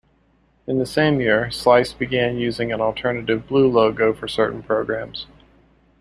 [0.65, 5.27] In the same year, Slice began using an alternative blue logo for certain programs.